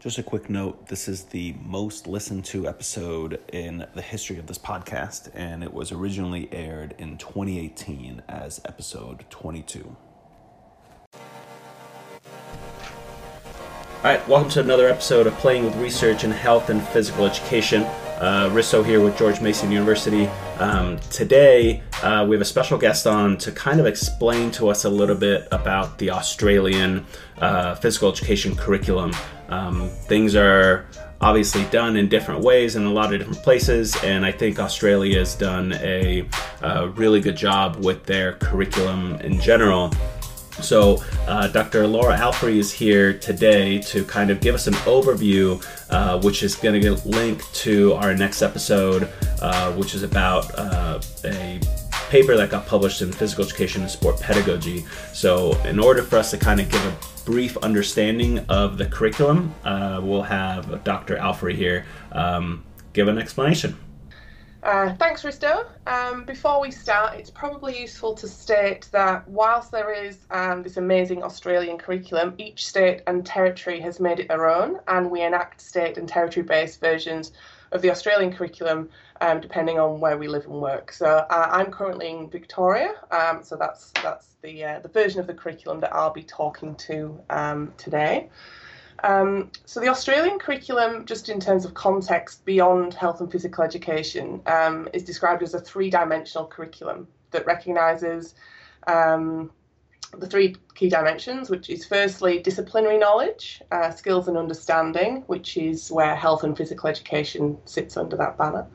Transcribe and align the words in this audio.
Just 0.00 0.16
a 0.16 0.22
quick 0.22 0.48
note 0.48 0.86
this 0.86 1.08
is 1.08 1.24
the 1.24 1.54
most 1.62 2.06
listened 2.06 2.46
to 2.46 2.66
episode 2.66 3.38
in 3.52 3.86
the 3.94 4.00
history 4.00 4.38
of 4.38 4.46
this 4.46 4.56
podcast, 4.56 5.30
and 5.34 5.62
it 5.62 5.74
was 5.74 5.92
originally 5.92 6.48
aired 6.52 6.94
in 6.96 7.18
2018 7.18 8.22
as 8.26 8.62
episode 8.64 9.26
22. 9.28 9.94
All 11.12 11.20
right, 14.02 14.26
welcome 14.26 14.48
to 14.52 14.60
another 14.60 14.88
episode 14.88 15.26
of 15.26 15.34
Playing 15.34 15.66
with 15.66 15.76
Research 15.76 16.24
in 16.24 16.30
Health 16.30 16.70
and 16.70 16.82
Physical 16.82 17.26
Education. 17.26 17.82
Uh, 17.82 18.48
Risto 18.52 18.82
here 18.82 19.02
with 19.02 19.18
George 19.18 19.42
Mason 19.42 19.70
University. 19.70 20.26
Um, 20.58 20.98
today, 21.10 21.82
uh, 22.02 22.24
we 22.26 22.34
have 22.36 22.40
a 22.40 22.46
special 22.46 22.78
guest 22.78 23.06
on 23.06 23.36
to 23.36 23.52
kind 23.52 23.80
of 23.80 23.84
explain 23.84 24.50
to 24.52 24.70
us 24.70 24.86
a 24.86 24.90
little 24.90 25.16
bit 25.16 25.46
about 25.52 25.98
the 25.98 26.10
Australian 26.10 27.04
uh, 27.38 27.74
physical 27.74 28.10
education 28.10 28.56
curriculum. 28.56 29.12
Um, 29.50 29.88
things 30.06 30.34
are 30.34 30.86
obviously 31.20 31.64
done 31.66 31.96
in 31.96 32.08
different 32.08 32.40
ways 32.42 32.76
in 32.76 32.84
a 32.84 32.90
lot 32.90 33.12
of 33.12 33.20
different 33.20 33.42
places, 33.42 33.94
and 34.02 34.24
I 34.24 34.32
think 34.32 34.58
Australia 34.58 35.18
has 35.18 35.34
done 35.34 35.74
a, 35.74 36.26
a 36.62 36.88
really 36.88 37.20
good 37.20 37.36
job 37.36 37.76
with 37.84 38.04
their 38.04 38.34
curriculum 38.34 39.16
in 39.16 39.40
general. 39.40 39.92
So, 40.62 41.02
uh, 41.26 41.48
Dr. 41.48 41.86
Laura 41.86 42.16
Alfrey 42.16 42.56
is 42.58 42.72
here 42.72 43.18
today 43.18 43.78
to 43.82 44.04
kind 44.04 44.30
of 44.30 44.40
give 44.40 44.54
us 44.54 44.66
an 44.66 44.74
overview, 44.74 45.64
uh, 45.90 46.20
which 46.20 46.42
is 46.42 46.54
going 46.54 46.74
to 46.74 46.80
get 46.80 47.06
linked 47.06 47.52
to 47.56 47.94
our 47.94 48.14
next 48.14 48.42
episode, 48.42 49.10
uh, 49.40 49.72
which 49.72 49.94
is 49.94 50.02
about 50.02 50.50
uh, 50.58 51.00
a 51.24 51.60
paper 52.10 52.36
that 52.36 52.50
got 52.50 52.66
published 52.66 53.02
in 53.02 53.12
Physical 53.12 53.44
Education 53.44 53.82
and 53.82 53.90
Sport 53.90 54.20
Pedagogy. 54.20 54.84
So, 55.12 55.52
in 55.62 55.78
order 55.78 56.02
for 56.02 56.16
us 56.16 56.32
to 56.32 56.38
kind 56.38 56.60
of 56.60 56.68
give 56.68 56.84
a 56.84 56.96
brief 57.24 57.56
understanding 57.58 58.40
of 58.48 58.78
the 58.78 58.86
curriculum, 58.86 59.54
uh, 59.64 60.00
we'll 60.02 60.22
have 60.22 60.82
Dr. 60.82 61.16
Alfrey 61.16 61.54
here 61.54 61.86
um, 62.10 62.64
give 62.92 63.06
an 63.06 63.16
explanation. 63.16 63.78
Uh, 64.64 64.92
thanks, 64.96 65.22
Risto. 65.22 65.66
Um, 65.86 66.24
before 66.24 66.60
we 66.60 66.72
start, 66.72 67.14
it's 67.14 67.30
probably 67.30 67.80
useful 67.80 68.14
to 68.16 68.26
state 68.26 68.88
that 68.90 69.26
whilst 69.28 69.70
there 69.70 69.92
is 69.92 70.18
um, 70.32 70.62
this 70.64 70.76
amazing 70.76 71.22
Australian 71.22 71.78
curriculum, 71.78 72.34
each 72.38 72.66
state 72.66 73.02
and 73.06 73.24
territory 73.24 73.80
has 73.80 74.00
made 74.00 74.18
it 74.18 74.28
their 74.28 74.50
own, 74.50 74.80
and 74.88 75.08
we 75.10 75.22
enact 75.22 75.60
state 75.60 75.96
and 75.96 76.08
territory 76.08 76.44
based 76.44 76.80
versions 76.80 77.32
of 77.72 77.82
the 77.82 77.90
Australian 77.90 78.32
curriculum 78.32 78.88
um, 79.20 79.40
depending 79.40 79.78
on 79.78 80.00
where 80.00 80.16
we 80.16 80.28
live 80.28 80.46
and 80.46 80.60
work. 80.60 80.92
So 80.92 81.06
uh, 81.06 81.48
I'm 81.50 81.70
currently 81.70 82.08
in 82.08 82.30
Victoria, 82.30 82.94
um, 83.10 83.42
so 83.42 83.56
that's 83.56 83.94
that's 84.00 84.36
the 84.42 84.64
uh, 84.64 84.80
the 84.80 84.88
version 84.88 85.20
of 85.20 85.26
the 85.26 85.34
curriculum 85.34 85.80
that 85.80 85.94
I'll 85.94 86.12
be 86.12 86.22
talking 86.22 86.74
to 86.76 87.20
um, 87.30 87.72
today. 87.76 88.30
Um, 89.02 89.50
so 89.64 89.80
the 89.80 89.88
Australian 89.88 90.38
curriculum, 90.38 91.06
just 91.06 91.28
in 91.28 91.40
terms 91.40 91.64
of 91.64 91.72
context 91.72 92.44
beyond 92.44 92.92
health 92.92 93.20
and 93.20 93.32
physical 93.32 93.64
education, 93.64 94.42
um, 94.46 94.88
is 94.92 95.04
described 95.04 95.42
as 95.42 95.54
a 95.54 95.60
three-dimensional 95.60 96.46
curriculum 96.46 97.08
that 97.30 97.46
recognises 97.46 98.34
um, 98.86 99.50
the 100.18 100.26
three 100.26 100.56
key 100.74 100.88
dimensions, 100.88 101.50
which 101.50 101.70
is 101.70 101.86
firstly 101.86 102.40
disciplinary 102.40 102.98
knowledge, 102.98 103.62
uh, 103.70 103.90
skills 103.90 104.28
and 104.28 104.36
understanding, 104.36 105.22
which 105.28 105.56
is 105.56 105.90
where 105.90 106.16
health 106.16 106.42
and 106.42 106.56
physical 106.56 106.88
education 106.88 107.56
sits 107.64 107.96
under 107.96 108.16
that 108.16 108.36
banner. 108.36 108.66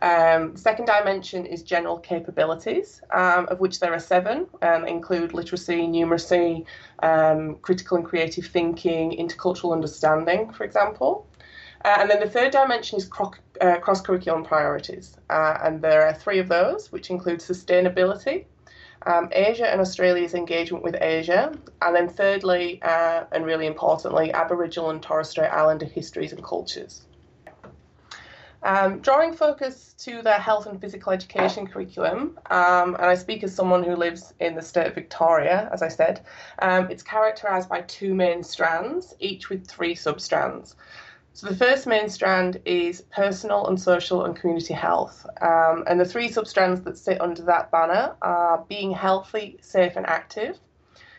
Um, 0.00 0.52
the 0.52 0.58
second 0.58 0.86
dimension 0.86 1.44
is 1.44 1.62
general 1.62 1.98
capabilities, 1.98 3.02
um, 3.12 3.48
of 3.48 3.60
which 3.60 3.80
there 3.80 3.92
are 3.92 3.98
seven, 3.98 4.46
um, 4.62 4.86
include 4.86 5.34
literacy, 5.34 5.86
numeracy, 5.86 6.64
um, 7.02 7.56
critical 7.56 7.96
and 7.96 8.06
creative 8.06 8.46
thinking, 8.46 9.16
intercultural 9.18 9.72
understanding, 9.72 10.52
for 10.52 10.64
example. 10.64 11.26
Uh, 11.84 11.96
and 12.00 12.10
then 12.10 12.20
the 12.20 12.28
third 12.28 12.50
dimension 12.50 12.98
is 12.98 13.06
cro- 13.06 13.32
uh, 13.60 13.78
cross 13.78 14.00
curriculum 14.00 14.44
priorities. 14.44 15.16
Uh, 15.30 15.58
and 15.62 15.82
there 15.82 16.06
are 16.06 16.14
three 16.14 16.38
of 16.38 16.48
those, 16.48 16.90
which 16.90 17.10
include 17.10 17.40
sustainability, 17.40 18.44
um, 19.06 19.28
Asia 19.32 19.70
and 19.70 19.80
Australia's 19.80 20.34
engagement 20.34 20.84
with 20.84 20.96
Asia, 21.00 21.52
and 21.82 21.96
then 21.96 22.08
thirdly, 22.08 22.80
uh, 22.82 23.24
and 23.32 23.44
really 23.44 23.66
importantly, 23.66 24.32
Aboriginal 24.32 24.90
and 24.90 25.02
Torres 25.02 25.28
Strait 25.28 25.50
Islander 25.50 25.86
histories 25.86 26.32
and 26.32 26.42
cultures. 26.42 27.02
Um, 28.62 28.98
drawing 28.98 29.34
focus 29.34 29.94
to 29.98 30.20
the 30.20 30.32
health 30.32 30.66
and 30.66 30.80
physical 30.80 31.12
education 31.12 31.66
curriculum, 31.66 32.38
um, 32.50 32.96
and 32.96 33.04
I 33.04 33.14
speak 33.14 33.44
as 33.44 33.54
someone 33.54 33.84
who 33.84 33.94
lives 33.94 34.34
in 34.40 34.56
the 34.56 34.62
state 34.62 34.88
of 34.88 34.94
Victoria, 34.94 35.68
as 35.72 35.80
I 35.80 35.88
said, 35.88 36.24
um, 36.58 36.90
it's 36.90 37.04
characterised 37.04 37.68
by 37.68 37.82
two 37.82 38.14
main 38.14 38.42
strands, 38.42 39.14
each 39.20 39.48
with 39.48 39.68
three 39.68 39.94
substrands. 39.94 40.74
So 41.34 41.46
the 41.46 41.54
first 41.54 41.86
main 41.86 42.08
strand 42.08 42.60
is 42.64 43.02
personal 43.14 43.66
and 43.68 43.80
social 43.80 44.24
and 44.24 44.34
community 44.34 44.74
health, 44.74 45.24
um, 45.40 45.84
and 45.86 46.00
the 46.00 46.04
three 46.04 46.28
substrands 46.28 46.82
that 46.84 46.98
sit 46.98 47.20
under 47.20 47.42
that 47.42 47.70
banner 47.70 48.16
are 48.22 48.64
being 48.68 48.90
healthy, 48.90 49.58
safe, 49.60 49.94
and 49.94 50.04
active, 50.06 50.58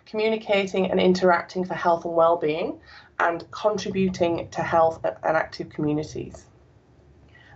communicating 0.06 0.92
and 0.92 1.00
interacting 1.00 1.64
for 1.64 1.74
health 1.74 2.04
and 2.04 2.16
well-being, 2.16 2.80
and 3.20 3.50
contributing 3.52 4.50
to 4.50 4.62
health 4.62 5.00
and 5.06 5.38
active 5.38 5.70
communities. 5.70 6.46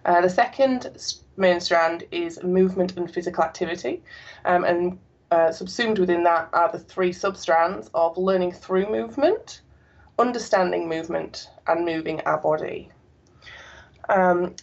Uh, 0.05 0.21
the 0.21 0.29
second 0.29 0.87
main 1.35 1.59
strand 1.59 2.05
is 2.11 2.41
movement 2.43 2.95
and 2.97 3.11
physical 3.11 3.43
activity, 3.43 4.03
um, 4.45 4.63
and 4.63 4.99
uh, 5.31 5.51
subsumed 5.51 5.99
within 5.99 6.23
that 6.23 6.47
are 6.53 6.71
the 6.71 6.79
three 6.79 7.11
substrands 7.11 7.89
of 7.93 8.17
learning 8.17 8.51
through 8.51 8.89
movement, 8.89 9.62
understanding 10.19 10.87
movement, 10.87 11.49
and 11.67 11.85
moving 11.85 12.21
our 12.21 12.37
body. 12.37 12.89
Um, 14.09 14.55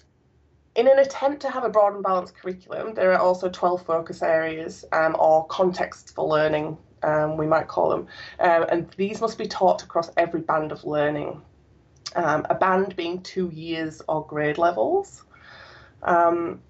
in 0.77 0.87
an 0.87 0.99
attempt 0.99 1.43
to 1.43 1.51
have 1.51 1.65
a 1.65 1.69
broad 1.69 1.95
and 1.95 2.03
balanced 2.03 2.37
curriculum, 2.37 2.95
there 2.95 3.13
are 3.13 3.19
also 3.19 3.49
12 3.49 3.85
focus 3.85 4.23
areas 4.23 4.85
um, 4.93 5.17
or 5.19 5.47
contexts 5.47 6.13
for 6.13 6.27
learning, 6.27 6.79
um, 7.03 7.37
we 7.37 7.47
might 7.47 7.67
call 7.67 7.91
them, 7.91 8.07
um, 8.39 8.67
and 8.71 8.91
these 8.97 9.21
must 9.21 9.39
be 9.39 9.47
taught 9.47 9.83
across 9.83 10.11
every 10.17 10.41
band 10.41 10.71
of 10.71 10.85
learning. 10.85 11.43
Um, 12.15 12.47
a 12.51 12.55
band 12.55 12.97
being 12.97 13.23
two 13.23 13.51
years 13.51 14.03
or 14.09 14.27
grade 14.27 14.59
levels. 14.59 15.25
Um, 16.03 16.61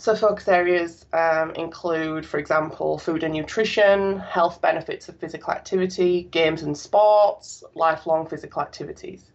so 0.00 0.16
focus 0.16 0.48
areas 0.48 1.04
um, 1.12 1.50
include, 1.50 2.24
for 2.24 2.38
example, 2.38 2.96
food 2.96 3.22
and 3.22 3.34
nutrition, 3.34 4.18
health 4.18 4.62
benefits 4.62 5.10
of 5.10 5.16
physical 5.16 5.52
activity, 5.52 6.26
games 6.30 6.62
and 6.62 6.74
sports, 6.74 7.62
lifelong 7.74 8.26
physical 8.26 8.62
activities. 8.62 9.30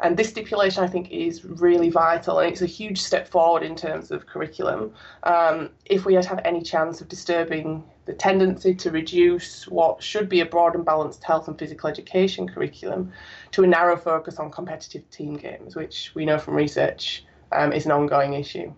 And 0.00 0.14
this 0.14 0.28
stipulation, 0.28 0.84
I 0.84 0.86
think, 0.86 1.10
is 1.10 1.46
really 1.46 1.88
vital, 1.88 2.40
and 2.40 2.52
it's 2.52 2.60
a 2.60 2.66
huge 2.66 3.00
step 3.00 3.26
forward 3.26 3.62
in 3.62 3.74
terms 3.74 4.10
of 4.10 4.26
curriculum. 4.26 4.92
Um, 5.22 5.70
if 5.86 6.04
we 6.04 6.12
had 6.12 6.26
have 6.26 6.42
any 6.44 6.60
chance 6.60 7.00
of 7.00 7.08
disturbing 7.08 7.82
the 8.04 8.12
tendency 8.12 8.74
to 8.74 8.90
reduce 8.90 9.66
what 9.66 10.02
should 10.02 10.28
be 10.28 10.40
a 10.40 10.44
broad 10.44 10.74
and 10.74 10.84
balanced 10.84 11.24
health 11.24 11.48
and 11.48 11.58
physical 11.58 11.88
education 11.88 12.46
curriculum 12.46 13.12
to 13.52 13.64
a 13.64 13.66
narrow 13.66 13.96
focus 13.96 14.38
on 14.38 14.50
competitive 14.50 15.08
team 15.10 15.38
games, 15.38 15.74
which 15.74 16.12
we 16.14 16.26
know 16.26 16.38
from 16.38 16.54
research 16.54 17.24
um, 17.52 17.72
is 17.72 17.86
an 17.86 17.92
ongoing 17.92 18.34
issue. 18.34 18.70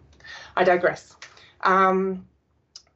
I 0.59 0.65
digress. 0.65 1.15
Um, 1.61 2.27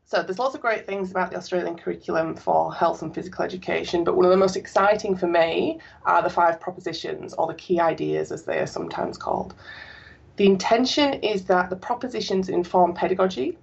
so 0.04 0.20
there's 0.20 0.40
lots 0.40 0.56
of 0.56 0.60
great 0.60 0.84
things 0.84 1.12
about 1.12 1.30
the 1.30 1.36
Australian 1.36 1.76
curriculum 1.76 2.34
for 2.34 2.74
health 2.74 3.02
and 3.02 3.14
physical 3.14 3.44
education, 3.44 4.02
but 4.02 4.16
one 4.16 4.24
of 4.24 4.32
the 4.32 4.36
most 4.36 4.56
exciting 4.56 5.16
for 5.16 5.28
me 5.28 5.78
are 6.04 6.22
the 6.22 6.28
five 6.28 6.60
propositions, 6.60 7.34
or 7.34 7.46
the 7.46 7.54
key 7.54 7.78
ideas 7.78 8.32
as 8.32 8.42
they 8.42 8.58
are 8.58 8.66
sometimes 8.66 9.16
called. 9.16 9.54
The 10.36 10.46
intention 10.46 11.14
is 11.14 11.44
that 11.44 11.70
the 11.70 11.76
propositions 11.76 12.48
inform 12.48 12.94
pedagogy, 12.94 13.56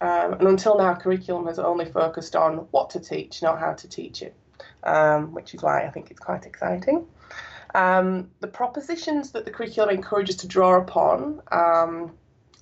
um, 0.00 0.32
and 0.34 0.48
until 0.48 0.76
now, 0.76 0.92
curriculum 0.96 1.46
has 1.46 1.60
only 1.60 1.84
focused 1.84 2.34
on 2.34 2.66
what 2.72 2.90
to 2.90 3.00
teach, 3.00 3.40
not 3.40 3.60
how 3.60 3.72
to 3.74 3.88
teach 3.88 4.20
it, 4.20 4.34
um, 4.82 5.32
which 5.32 5.54
is 5.54 5.62
why 5.62 5.86
I 5.86 5.90
think 5.90 6.10
it's 6.10 6.20
quite 6.20 6.44
exciting. 6.44 7.06
Um, 7.76 8.30
the 8.40 8.48
propositions 8.48 9.30
that 9.30 9.44
the 9.44 9.52
curriculum 9.52 9.90
encourages 9.90 10.36
to 10.38 10.48
draw 10.48 10.76
upon 10.76 11.40
um, 11.52 12.12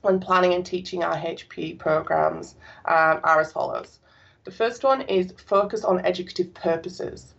when 0.03 0.21
planning 0.21 0.55
and 0.55 0.67
teaching 0.67 1.03
our 1.03 1.17
HP 1.17 1.79
programs 1.79 2.55
um, 2.85 3.21
are 3.25 3.41
as 3.41 3.53
follows. 3.53 3.99
The 4.45 4.51
first 4.51 4.85
one 4.85 5.03
is 5.03 5.33
focus 5.47 5.85
on 5.85 6.05
educative 6.05 6.53
purposes. 6.53 7.35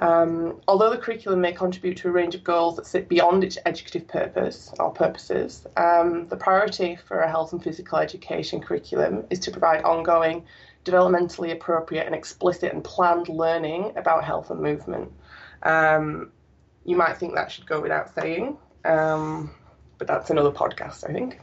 Um, 0.00 0.60
although 0.66 0.90
the 0.90 0.98
curriculum 0.98 1.40
may 1.40 1.52
contribute 1.52 1.96
to 1.98 2.08
a 2.08 2.10
range 2.10 2.34
of 2.34 2.42
goals 2.42 2.76
that 2.76 2.86
sit 2.86 3.08
beyond 3.08 3.44
its 3.44 3.58
educative 3.64 4.08
purpose 4.08 4.72
or 4.80 4.90
purposes, 4.90 5.66
um, 5.76 6.26
the 6.28 6.36
priority 6.36 6.96
for 6.96 7.20
a 7.20 7.30
health 7.30 7.52
and 7.52 7.62
physical 7.62 7.98
education 7.98 8.60
curriculum 8.60 9.24
is 9.30 9.38
to 9.40 9.50
provide 9.52 9.84
ongoing, 9.84 10.44
developmentally 10.84 11.52
appropriate 11.52 12.06
and 12.06 12.14
explicit 12.14 12.72
and 12.72 12.82
planned 12.82 13.28
learning 13.28 13.92
about 13.96 14.24
health 14.24 14.50
and 14.50 14.60
movement. 14.60 15.12
Um, 15.62 16.32
you 16.84 16.96
might 16.96 17.16
think 17.16 17.34
that 17.34 17.50
should 17.50 17.66
go 17.66 17.80
without 17.80 18.14
saying, 18.14 18.58
um, 18.84 19.50
but 19.98 20.08
that's 20.08 20.30
another 20.30 20.50
podcast, 20.50 21.08
I 21.08 21.12
think. 21.12 21.40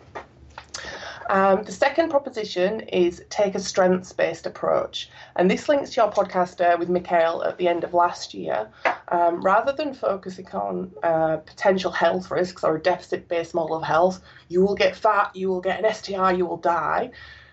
Um, 1.29 1.63
the 1.63 1.71
second 1.71 2.09
proposition 2.09 2.81
is 2.81 3.23
take 3.29 3.55
a 3.55 3.59
strengths 3.59 4.11
based 4.11 4.45
approach. 4.45 5.09
And 5.35 5.49
this 5.49 5.69
links 5.69 5.91
to 5.91 6.01
your 6.01 6.11
podcast 6.11 6.59
uh, 6.59 6.77
with 6.77 6.89
Mikael 6.89 7.43
at 7.43 7.57
the 7.57 7.67
end 7.67 7.83
of 7.83 7.93
last 7.93 8.33
year, 8.33 8.69
Um, 9.11 9.41
rather 9.41 9.73
than 9.73 9.93
focusing 9.93 10.47
on 10.53 10.91
uh, 11.03 11.37
potential 11.37 11.91
health 11.91 12.31
risks 12.31 12.63
or 12.63 12.75
a 12.75 12.81
deficit 12.81 13.27
based 13.27 13.53
model 13.53 13.75
of 13.75 13.83
health, 13.83 14.21
you 14.47 14.61
will 14.61 14.75
get 14.75 14.95
fat, 14.95 15.35
you 15.35 15.49
will 15.49 15.59
get 15.59 15.83
an 15.83 15.93
STI, 15.93 16.31
you 16.31 16.45
will 16.45 16.57
die. 16.57 17.11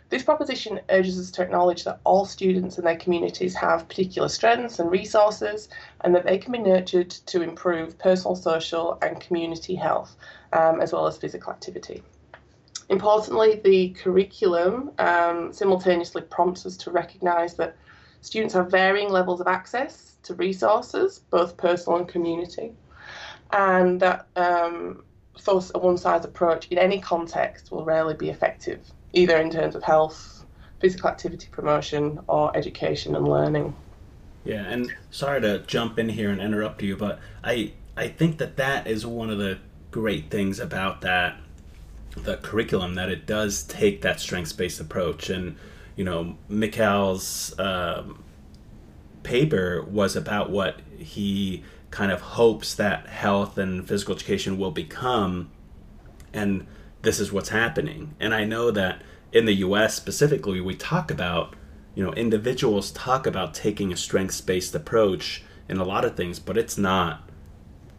This 0.09 0.23
proposition 0.23 0.81
urges 0.89 1.19
us 1.19 1.31
to 1.33 1.43
acknowledge 1.43 1.83
that 1.85 1.99
all 2.05 2.25
students 2.25 2.79
and 2.79 2.87
their 2.87 2.97
communities 2.97 3.55
have 3.57 3.89
particular 3.89 4.29
strengths 4.29 4.79
and 4.79 4.91
resources 4.91 5.69
and 6.01 6.15
that 6.15 6.25
they 6.25 6.39
can 6.39 6.53
be 6.53 6.59
nurtured 6.59 7.11
to 7.11 7.43
improve 7.43 7.99
personal, 7.99 8.37
social, 8.37 8.99
and 9.03 9.21
community 9.21 9.75
health, 9.75 10.17
um, 10.53 10.81
as 10.81 10.93
well 10.93 11.07
as 11.07 11.19
physical 11.19 11.53
activity. 11.53 12.03
Importantly, 12.89 13.61
the 13.63 13.91
curriculum 13.91 14.93
um, 14.99 15.53
simultaneously 15.53 16.23
prompts 16.23 16.65
us 16.65 16.77
to 16.79 16.91
recognise 16.91 17.55
that 17.55 17.77
students 18.23 18.55
have 18.55 18.71
varying 18.71 19.11
levels 19.11 19.41
of 19.41 19.47
access 19.47 20.17
to 20.23 20.35
resources, 20.35 21.21
both 21.31 21.57
personal 21.57 21.99
and 21.99 22.09
community, 22.09 22.73
and 23.53 24.01
that 24.01 24.27
um, 24.37 25.03
thus 25.45 25.71
a 25.75 25.79
one-size 25.79 26.25
approach 26.25 26.69
in 26.69 26.79
any 26.79 26.99
context 26.99 27.71
will 27.71 27.85
rarely 27.85 28.15
be 28.15 28.31
effective, 28.31 28.81
either 29.13 29.37
in 29.37 29.51
terms 29.51 29.75
of 29.75 29.83
health, 29.83 30.45
physical 30.81 31.11
activity 31.11 31.49
promotion, 31.51 32.19
or 32.27 32.57
education 32.57 33.15
and 33.15 33.29
learning. 33.29 33.75
Yeah, 34.45 34.65
and 34.65 34.91
sorry 35.11 35.43
to 35.43 35.59
jump 35.61 35.99
in 35.99 36.09
here 36.09 36.31
and 36.31 36.41
interrupt 36.41 36.83
you, 36.83 36.97
but 36.97 37.19
I 37.45 37.73
I 37.97 38.09
think 38.09 38.39
that 38.39 38.57
that 38.57 38.87
is 38.87 39.05
one 39.05 39.29
of 39.29 39.39
the 39.39 39.59
great 39.91 40.31
things 40.31 40.61
about 40.61 41.01
that 41.03 41.37
the 42.17 42.37
curriculum 42.39 42.95
that 42.95 43.09
it 43.09 43.27
does 43.27 43.63
take 43.65 44.03
that 44.03 44.21
strengths 44.21 44.53
based 44.53 44.81
approach. 44.81 45.31
And 45.31 45.57
you 45.97 46.05
know 46.05 46.37
Mikael's 46.49 47.59
um, 47.59 48.23
paper 49.23 49.83
was 49.83 50.17
about 50.17 50.51
what 50.51 50.81
he 50.97 51.65
kind 51.91 52.13
of 52.13 52.21
hopes 52.21 52.75
that 52.75 53.07
health 53.07 53.59
and 53.59 53.87
physical 53.87 54.15
education 54.15 54.59
will 54.59 54.71
become 54.71 55.51
and 56.33 56.67
this 57.03 57.21
is 57.21 57.33
what's 57.33 57.49
happening. 57.49 58.15
And 58.21 58.35
I 58.35 58.45
know 58.45 58.71
that 58.71 59.03
in 59.33 59.45
the 59.45 59.55
US 59.57 59.95
specifically 59.95 60.61
we 60.61 60.75
talk 60.75 61.11
about 61.11 61.55
you 61.95 62.05
know 62.05 62.13
individuals 62.15 62.91
talk 62.91 63.27
about 63.27 63.55
taking 63.55 63.93
a 63.93 63.97
strengths 63.97 64.41
based 64.41 64.75
approach 64.75 65.43
in 65.69 65.79
a 65.79 65.85
lot 65.85 66.05
of 66.05 66.17
things 66.17 66.39
but 66.39 66.57
it's 66.57 66.79
not 66.79 67.28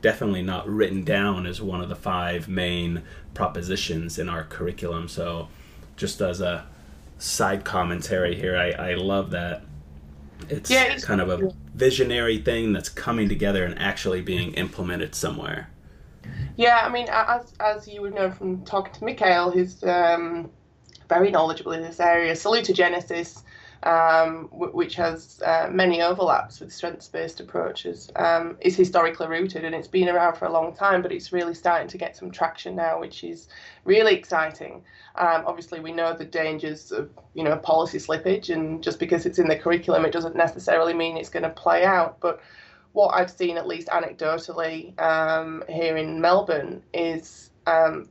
definitely 0.02 0.42
not 0.42 0.68
written 0.68 1.04
down 1.04 1.46
as 1.46 1.62
one 1.62 1.82
of 1.82 1.90
the 1.90 1.96
five 1.96 2.48
main 2.48 3.04
propositions 3.34 4.18
in 4.18 4.30
our 4.30 4.44
curriculum. 4.44 5.08
So, 5.08 5.48
just 5.96 6.22
as 6.22 6.42
a 6.42 6.66
side 7.18 7.64
commentary 7.66 8.36
here, 8.36 8.58
I, 8.58 8.92
I 8.92 8.94
love 8.96 9.32
that 9.32 9.64
it's, 10.48 10.70
yeah, 10.70 10.84
it's 10.84 11.04
kind 11.04 11.20
of 11.20 11.30
a 11.30 11.52
visionary 11.76 12.38
thing 12.38 12.72
that's 12.72 12.90
coming 12.90 13.28
together 13.28 13.66
and 13.66 13.78
actually 13.78 14.22
being 14.22 14.54
implemented 14.54 15.14
somewhere. 15.14 15.70
Yeah, 16.56 16.82
I 16.84 16.90
mean, 16.90 17.08
as 17.10 17.54
as 17.60 17.88
you 17.88 18.02
would 18.02 18.14
know 18.14 18.32
from 18.32 18.64
talking 18.64 18.94
to 18.94 19.04
Mikael, 19.04 19.52
who's 19.52 19.84
um, 19.84 20.50
very 21.08 21.32
knowledgeable 21.32 21.72
in 21.72 21.82
this 21.82 22.00
area, 22.00 22.34
salutogenesis 22.34 23.44
um, 23.84 24.50
which 24.52 24.96
has 24.96 25.42
uh, 25.46 25.70
many 25.72 26.02
overlaps 26.02 26.60
with 26.60 26.72
strengths-based 26.72 27.40
approaches, 27.40 28.12
um, 28.18 28.58
is 28.62 28.76
historically 28.76 29.28
rooted 29.28 29.64
and 29.64 29.74
it's 29.74 29.88
been 29.88 30.10
around 30.10 30.36
for 30.36 30.46
a 30.46 30.52
long 30.52 30.76
time, 30.76 31.02
but 31.02 31.12
it's 31.12 31.32
really 31.32 31.54
starting 31.54 31.88
to 31.88 31.98
get 31.98 32.18
some 32.18 32.30
traction 32.30 32.76
now, 32.76 33.00
which 33.00 33.24
is 33.24 33.48
really 33.86 34.16
exciting. 34.16 34.84
Um, 35.16 35.44
obviously, 35.46 35.80
we 35.80 35.92
know 35.92 36.14
the 36.14 36.26
dangers 36.26 36.92
of 36.92 37.10
you 37.34 37.44
know 37.44 37.56
policy 37.58 38.00
slippage, 38.00 38.50
and 38.50 38.84
just 38.84 39.00
because 39.00 39.26
it's 39.26 39.40
in 39.40 39.48
the 39.48 39.56
curriculum, 39.56 40.06
it 40.06 40.12
doesn't 40.12 40.36
necessarily 40.36 40.94
mean 40.94 41.18
it's 41.18 41.30
going 41.30 41.44
to 41.44 41.50
play 41.50 41.86
out. 41.86 42.20
But 42.20 42.42
what 42.92 43.10
I've 43.10 43.32
seen, 43.32 43.58
at 43.58 43.68
least 43.68 43.88
anecdotally, 43.90 45.00
um, 45.02 45.64
here 45.70 45.96
in 45.96 46.20
Melbourne, 46.20 46.84
is 46.94 47.52
um, 47.66 48.10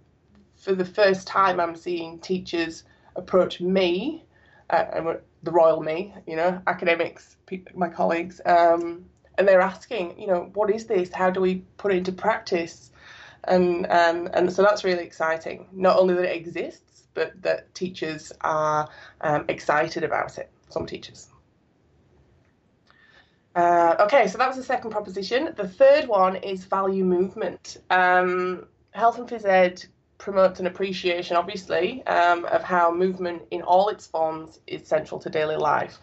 for 0.56 0.74
the 0.74 0.84
first 0.84 1.26
time 1.26 1.60
I'm 1.60 1.76
seeing 1.76 2.18
teachers 2.20 2.84
approach 3.16 3.60
me 3.60 4.24
uh, 4.70 5.16
the 5.42 5.50
royal 5.50 5.80
me, 5.80 6.14
you 6.26 6.36
know, 6.36 6.60
academics, 6.66 7.36
my 7.74 7.88
colleagues, 7.88 8.40
um, 8.44 9.04
and 9.36 9.46
they're 9.46 9.60
asking, 9.60 10.18
you 10.20 10.26
know, 10.26 10.50
what 10.54 10.70
is 10.70 10.86
this? 10.86 11.12
How 11.12 11.30
do 11.30 11.40
we 11.40 11.62
put 11.76 11.92
it 11.92 11.98
into 11.98 12.12
practice? 12.12 12.90
And 13.44 13.86
um, 13.86 14.28
and 14.34 14.52
so 14.52 14.62
that's 14.62 14.84
really 14.84 15.04
exciting. 15.04 15.68
Not 15.72 15.96
only 15.96 16.14
that 16.14 16.24
it 16.24 16.36
exists, 16.36 17.04
but 17.14 17.40
that 17.42 17.72
teachers 17.74 18.32
are 18.40 18.88
um, 19.20 19.44
excited 19.48 20.02
about 20.04 20.38
it. 20.38 20.50
Some 20.68 20.86
teachers. 20.86 21.28
Uh, 23.54 23.96
okay, 24.00 24.28
so 24.28 24.38
that 24.38 24.46
was 24.46 24.56
the 24.56 24.62
second 24.62 24.90
proposition. 24.90 25.52
The 25.56 25.66
third 25.66 26.06
one 26.06 26.36
is 26.36 26.64
value 26.64 27.04
movement. 27.04 27.78
Um, 27.90 28.66
health 28.90 29.18
and 29.18 29.28
phys 29.28 29.44
ed 29.44 29.84
promotes 30.18 30.60
an 30.60 30.66
appreciation, 30.66 31.36
obviously, 31.36 32.04
um, 32.06 32.44
of 32.46 32.62
how 32.62 32.92
movement 32.92 33.42
in 33.50 33.62
all 33.62 33.88
its 33.88 34.06
forms 34.06 34.60
is 34.66 34.86
central 34.86 35.20
to 35.20 35.30
daily 35.30 35.56
life. 35.56 35.98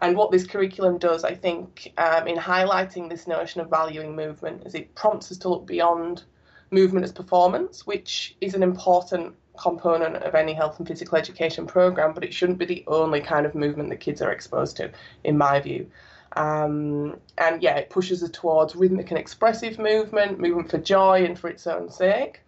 And 0.00 0.16
what 0.16 0.30
this 0.30 0.46
curriculum 0.46 0.98
does, 0.98 1.24
I 1.24 1.34
think, 1.34 1.92
um, 1.98 2.28
in 2.28 2.36
highlighting 2.36 3.08
this 3.08 3.26
notion 3.26 3.60
of 3.60 3.70
valuing 3.70 4.14
movement, 4.14 4.66
is 4.66 4.74
it 4.74 4.94
prompts 4.94 5.32
us 5.32 5.38
to 5.38 5.48
look 5.48 5.66
beyond 5.66 6.24
movement 6.70 7.04
as 7.04 7.12
performance, 7.12 7.86
which 7.86 8.36
is 8.40 8.54
an 8.54 8.62
important 8.62 9.34
component 9.58 10.16
of 10.16 10.34
any 10.34 10.52
health 10.52 10.78
and 10.78 10.86
physical 10.86 11.16
education 11.16 11.66
program, 11.66 12.12
but 12.12 12.24
it 12.24 12.34
shouldn't 12.34 12.58
be 12.58 12.66
the 12.66 12.84
only 12.86 13.20
kind 13.20 13.46
of 13.46 13.54
movement 13.54 13.88
that 13.88 13.96
kids 13.96 14.20
are 14.20 14.32
exposed 14.32 14.76
to, 14.76 14.90
in 15.24 15.38
my 15.38 15.60
view. 15.60 15.90
Um, 16.32 17.18
and 17.38 17.62
yeah, 17.62 17.76
it 17.76 17.88
pushes 17.88 18.22
us 18.22 18.30
towards 18.30 18.76
rhythmic 18.76 19.10
and 19.10 19.18
expressive 19.18 19.78
movement, 19.78 20.38
movement 20.38 20.70
for 20.70 20.78
joy 20.78 21.24
and 21.24 21.38
for 21.38 21.48
its 21.48 21.66
own 21.66 21.90
sake. 21.90 22.40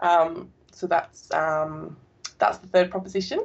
Um, 0.00 0.48
so 0.74 0.86
that's 0.86 1.32
um, 1.32 1.96
that's 2.38 2.58
the 2.58 2.66
third 2.66 2.90
proposition. 2.90 3.44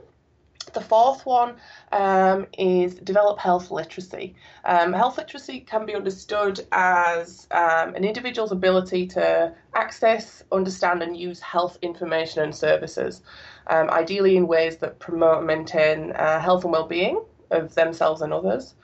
The 0.73 0.81
fourth 0.81 1.25
one 1.25 1.55
um, 1.91 2.45
is 2.57 2.95
develop 2.95 3.39
health 3.39 3.71
literacy. 3.71 4.35
Um, 4.65 4.93
health 4.93 5.17
literacy 5.17 5.61
can 5.61 5.85
be 5.85 5.95
understood 5.95 6.65
as 6.71 7.47
um, 7.51 7.95
an 7.95 8.03
individual's 8.03 8.51
ability 8.51 9.07
to 9.07 9.53
access, 9.73 10.43
understand, 10.51 11.01
and 11.01 11.17
use 11.17 11.39
health 11.39 11.79
information 11.81 12.43
and 12.43 12.55
services, 12.55 13.21
um, 13.67 13.89
ideally 13.89 14.37
in 14.37 14.47
ways 14.47 14.77
that 14.77 14.99
promote 14.99 15.39
and 15.39 15.47
maintain 15.47 16.11
uh, 16.11 16.39
health 16.39 16.63
and 16.63 16.73
well-being 16.73 17.23
of 17.49 17.73
themselves 17.73 18.21
and 18.21 18.31
others. 18.31 18.75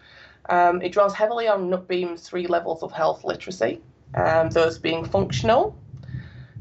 Um, 0.50 0.82
it 0.82 0.92
draws 0.92 1.14
heavily 1.14 1.48
on 1.48 1.70
Nutbeam's 1.70 2.28
three 2.28 2.48
levels 2.48 2.84
of 2.84 2.92
health 2.92 3.24
literacy, 3.24 3.82
um, 4.16 4.50
those 4.50 4.80
being 4.80 5.06
functional, 5.06 5.78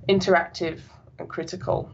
interactive, 0.08 0.80
and 1.18 1.28
critical. 1.28 1.90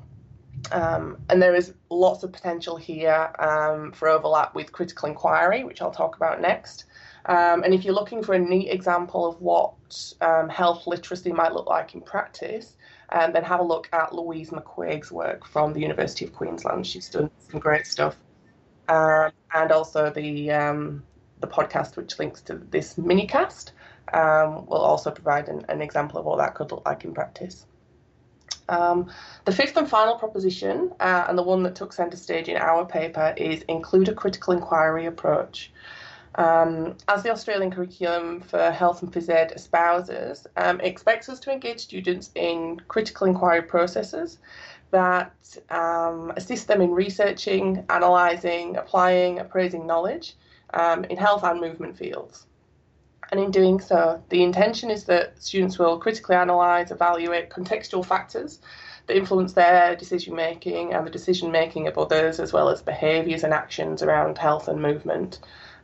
Um, 0.72 1.18
and 1.28 1.40
there 1.40 1.54
is 1.54 1.74
lots 1.88 2.22
of 2.22 2.32
potential 2.32 2.76
here 2.76 3.32
um, 3.38 3.92
for 3.92 4.08
overlap 4.08 4.54
with 4.54 4.72
critical 4.72 5.08
inquiry, 5.08 5.64
which 5.64 5.80
I'll 5.80 5.90
talk 5.90 6.16
about 6.16 6.40
next. 6.40 6.84
Um, 7.26 7.64
and 7.64 7.74
if 7.74 7.84
you're 7.84 7.94
looking 7.94 8.22
for 8.22 8.34
a 8.34 8.38
neat 8.38 8.70
example 8.70 9.26
of 9.26 9.40
what 9.40 9.74
um, 10.20 10.48
health 10.48 10.86
literacy 10.86 11.32
might 11.32 11.52
look 11.52 11.66
like 11.66 11.94
in 11.94 12.00
practice, 12.00 12.76
um, 13.10 13.32
then 13.32 13.44
have 13.44 13.60
a 13.60 13.64
look 13.64 13.88
at 13.92 14.14
Louise 14.14 14.50
McCuaig's 14.50 15.10
work 15.10 15.46
from 15.46 15.72
the 15.72 15.80
University 15.80 16.24
of 16.24 16.32
Queensland. 16.32 16.86
She's 16.86 17.08
done 17.08 17.30
some 17.50 17.60
great 17.60 17.86
stuff. 17.86 18.16
Um, 18.88 19.32
and 19.54 19.72
also 19.72 20.10
the, 20.10 20.48
the 21.40 21.46
podcast, 21.46 21.96
which 21.96 22.18
links 22.18 22.40
to 22.42 22.54
this 22.70 22.94
minicast, 22.94 23.72
will 24.12 24.78
also 24.78 25.10
provide 25.10 25.48
an, 25.48 25.64
an 25.68 25.82
example 25.82 26.18
of 26.18 26.24
what 26.24 26.38
that 26.38 26.54
could 26.54 26.70
look 26.70 26.86
like 26.86 27.04
in 27.04 27.12
practice. 27.12 27.66
Um, 28.70 29.10
the 29.44 29.52
fifth 29.52 29.76
and 29.76 29.88
final 29.88 30.14
proposition, 30.14 30.92
uh, 31.00 31.26
and 31.28 31.36
the 31.36 31.42
one 31.42 31.62
that 31.64 31.74
took 31.74 31.92
centre 31.92 32.16
stage 32.16 32.48
in 32.48 32.56
our 32.56 32.86
paper, 32.86 33.34
is 33.36 33.62
include 33.62 34.08
a 34.08 34.14
critical 34.14 34.54
inquiry 34.54 35.06
approach. 35.06 35.72
Um, 36.36 36.96
as 37.08 37.24
the 37.24 37.30
Australian 37.30 37.72
curriculum 37.72 38.40
for 38.40 38.70
health 38.70 39.02
and 39.02 39.12
phys 39.12 39.28
ed 39.28 39.52
espouses, 39.52 40.46
um, 40.56 40.80
it 40.80 40.86
expects 40.86 41.28
us 41.28 41.40
to 41.40 41.52
engage 41.52 41.80
students 41.80 42.30
in 42.36 42.80
critical 42.86 43.26
inquiry 43.26 43.62
processes 43.62 44.38
that 44.92 45.34
um, 45.70 46.32
assist 46.36 46.68
them 46.68 46.80
in 46.80 46.92
researching, 46.92 47.84
analysing, 47.88 48.76
applying, 48.76 49.40
appraising 49.40 49.86
knowledge 49.86 50.36
um, 50.74 51.04
in 51.04 51.16
health 51.16 51.42
and 51.42 51.60
movement 51.60 51.96
fields. 51.96 52.46
And 53.30 53.40
in 53.40 53.50
doing 53.50 53.80
so, 53.80 54.22
the 54.28 54.42
intention 54.42 54.90
is 54.90 55.04
that 55.04 55.40
students 55.42 55.78
will 55.78 55.98
critically 55.98 56.36
analyse, 56.36 56.90
evaluate 56.90 57.50
contextual 57.50 58.04
factors 58.04 58.58
that 59.06 59.16
influence 59.16 59.52
their 59.52 59.94
decision 59.94 60.34
making 60.34 60.92
and 60.92 61.06
the 61.06 61.10
decision 61.10 61.52
making 61.52 61.86
of 61.86 61.96
others, 61.96 62.40
as 62.40 62.52
well 62.52 62.68
as 62.68 62.82
behaviours 62.82 63.44
and 63.44 63.54
actions 63.54 64.02
around 64.02 64.36
health 64.36 64.66
and 64.68 64.82
movement, 64.82 65.38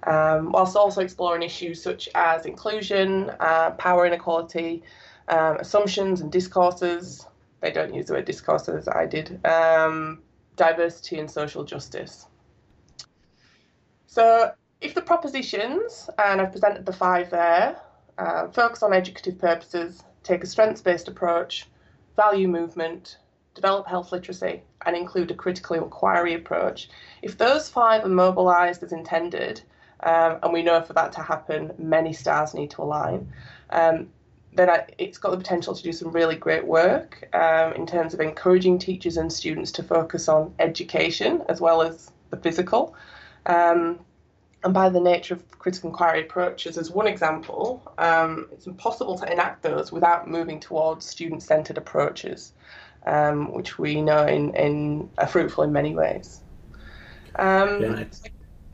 um, 0.04 0.50
whilst 0.52 0.76
also 0.76 1.00
exploring 1.00 1.42
issues 1.42 1.80
such 1.80 2.08
as 2.14 2.46
inclusion, 2.46 3.30
uh, 3.38 3.70
power 3.72 4.06
inequality, 4.06 4.82
um, 5.28 5.56
assumptions 5.56 6.20
and 6.20 6.32
discourses. 6.32 7.26
They 7.60 7.70
don't 7.70 7.94
use 7.94 8.06
the 8.06 8.14
word 8.14 8.24
discourses, 8.24 8.88
I 8.88 9.06
did. 9.06 9.44
Um, 9.46 10.22
diversity 10.56 11.18
and 11.18 11.30
social 11.30 11.64
justice. 11.64 12.26
So 14.06 14.52
if 14.86 14.94
the 14.94 15.02
propositions, 15.02 16.08
and 16.16 16.40
I've 16.40 16.52
presented 16.52 16.86
the 16.86 16.92
five 16.92 17.28
there, 17.30 17.80
uh, 18.18 18.46
focus 18.48 18.84
on 18.84 18.92
educative 18.92 19.36
purposes, 19.38 20.02
take 20.22 20.44
a 20.44 20.46
strengths 20.46 20.80
based 20.80 21.08
approach, 21.08 21.66
value 22.14 22.46
movement, 22.46 23.18
develop 23.54 23.88
health 23.88 24.12
literacy, 24.12 24.62
and 24.84 24.96
include 24.96 25.32
a 25.32 25.34
critical 25.34 25.74
inquiry 25.76 26.34
approach. 26.34 26.88
If 27.20 27.36
those 27.36 27.68
five 27.68 28.04
are 28.04 28.08
mobilised 28.08 28.84
as 28.84 28.92
intended, 28.92 29.60
um, 30.04 30.38
and 30.42 30.52
we 30.52 30.62
know 30.62 30.80
for 30.82 30.92
that 30.92 31.12
to 31.14 31.22
happen, 31.22 31.72
many 31.78 32.12
stars 32.12 32.54
need 32.54 32.70
to 32.72 32.82
align. 32.82 33.32
Um, 33.70 34.08
then 34.54 34.70
I, 34.70 34.86
it's 34.98 35.18
got 35.18 35.32
the 35.32 35.36
potential 35.36 35.74
to 35.74 35.82
do 35.82 35.92
some 35.92 36.12
really 36.12 36.36
great 36.36 36.64
work 36.64 37.28
um, 37.34 37.72
in 37.72 37.86
terms 37.86 38.14
of 38.14 38.20
encouraging 38.20 38.78
teachers 38.78 39.16
and 39.16 39.32
students 39.32 39.72
to 39.72 39.82
focus 39.82 40.28
on 40.28 40.54
education 40.60 41.42
as 41.48 41.60
well 41.60 41.82
as 41.82 42.12
the 42.30 42.36
physical. 42.36 42.94
Um, 43.46 44.00
and 44.66 44.74
by 44.74 44.88
the 44.88 44.98
nature 44.98 45.34
of 45.34 45.48
critical 45.60 45.90
inquiry 45.90 46.22
approaches, 46.22 46.76
as 46.76 46.90
one 46.90 47.06
example, 47.06 47.80
um, 47.98 48.48
it's 48.50 48.66
impossible 48.66 49.16
to 49.16 49.32
enact 49.32 49.62
those 49.62 49.92
without 49.92 50.28
moving 50.28 50.58
towards 50.58 51.06
student 51.06 51.40
centred 51.40 51.78
approaches, 51.78 52.52
um, 53.06 53.52
which 53.52 53.78
we 53.78 54.02
know 54.02 54.26
in, 54.26 54.52
in, 54.56 55.08
are 55.18 55.28
fruitful 55.28 55.62
in 55.62 55.72
many 55.72 55.94
ways. 55.94 56.40
Um, 57.36 57.80
yeah, 57.80 57.86
and 57.86 57.96
I, 57.96 58.06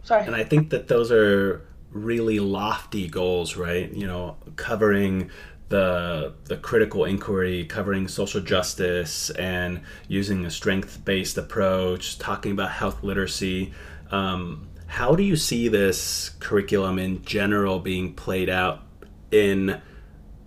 sorry. 0.02 0.24
And 0.24 0.34
I 0.34 0.44
think 0.44 0.70
that 0.70 0.88
those 0.88 1.12
are 1.12 1.60
really 1.90 2.40
lofty 2.40 3.06
goals, 3.06 3.58
right? 3.58 3.92
You 3.92 4.06
know, 4.06 4.38
covering 4.56 5.30
the 5.68 6.32
the 6.44 6.56
critical 6.56 7.04
inquiry 7.04 7.64
covering 7.66 8.08
social 8.08 8.40
justice 8.40 9.28
and 9.30 9.82
using 10.08 10.46
a 10.46 10.50
strength 10.50 11.04
based 11.04 11.36
approach, 11.36 12.18
talking 12.18 12.52
about 12.52 12.70
health 12.70 13.02
literacy. 13.02 13.74
Um, 14.10 14.68
how 14.92 15.14
do 15.14 15.22
you 15.22 15.36
see 15.36 15.68
this 15.68 16.28
curriculum 16.38 16.98
in 16.98 17.24
general 17.24 17.78
being 17.78 18.12
played 18.12 18.50
out 18.50 18.82
in 19.30 19.80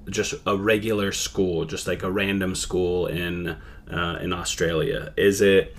just 0.07 0.35
a 0.45 0.55
regular 0.55 1.11
school, 1.11 1.65
just 1.65 1.87
like 1.87 2.03
a 2.03 2.11
random 2.11 2.53
school 2.53 3.07
in 3.07 3.57
uh, 3.89 4.19
in 4.21 4.31
Australia? 4.31 5.11
Is 5.17 5.41
it 5.41 5.75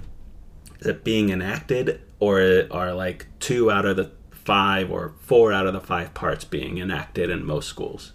is 0.80 0.88
it 0.88 1.04
being 1.04 1.30
enacted, 1.30 2.00
or 2.18 2.66
are 2.72 2.92
like 2.92 3.28
two 3.38 3.70
out 3.70 3.84
of 3.84 3.96
the 3.96 4.10
five 4.32 4.90
or 4.90 5.14
four 5.20 5.52
out 5.52 5.68
of 5.68 5.72
the 5.72 5.80
five 5.80 6.12
parts 6.12 6.44
being 6.44 6.78
enacted 6.78 7.30
in 7.30 7.46
most 7.46 7.68
schools? 7.68 8.14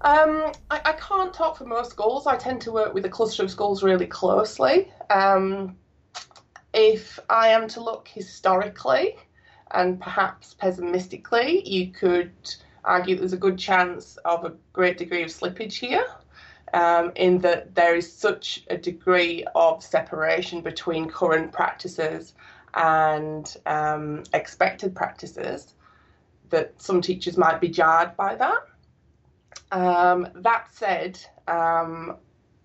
Um, 0.00 0.50
I, 0.70 0.80
I, 0.82 0.92
can't 0.92 1.34
talk 1.34 1.58
for 1.58 1.66
most 1.66 1.90
schools. 1.90 2.26
I 2.26 2.36
tend 2.36 2.62
to 2.62 2.72
work 2.72 2.94
with 2.94 3.04
a 3.04 3.10
cluster 3.10 3.42
of 3.42 3.50
schools 3.50 3.82
really 3.82 4.06
closely. 4.06 4.90
Um, 5.10 5.76
if 6.72 7.18
I 7.28 7.48
am 7.48 7.68
to 7.68 7.82
look 7.82 8.08
historically 8.08 9.16
and 9.72 10.00
perhaps 10.00 10.54
pessimistically, 10.54 11.68
you 11.68 11.92
could 11.92 12.32
argue 12.84 13.16
there's 13.16 13.32
a 13.32 13.38
good 13.38 13.58
chance 13.58 14.16
of 14.24 14.44
a 14.44 14.54
great 14.72 14.98
degree 14.98 15.22
of 15.22 15.28
slippage 15.28 15.74
here. 15.74 16.06
Um, 16.72 17.10
in 17.16 17.38
that 17.38 17.74
there 17.74 17.96
is 17.96 18.12
such 18.12 18.62
a 18.70 18.76
degree 18.76 19.44
of 19.56 19.82
separation 19.82 20.60
between 20.60 21.10
current 21.10 21.50
practices 21.52 22.34
and 22.74 23.56
um, 23.66 24.22
expected 24.32 24.94
practices 24.94 25.74
that 26.50 26.80
some 26.80 27.00
teachers 27.00 27.36
might 27.36 27.60
be 27.60 27.68
jarred 27.68 28.16
by 28.16 28.36
that. 28.36 28.66
Um, 29.72 30.28
that 30.36 30.72
said, 30.72 31.18
um, 31.48 32.16